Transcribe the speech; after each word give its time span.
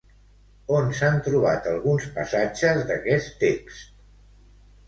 On 0.77 0.87
s'han 0.99 1.19
trobat 1.27 1.69
alguns 1.73 2.07
passatges 2.15 2.81
d'aquest 2.93 3.39
text? 3.47 3.89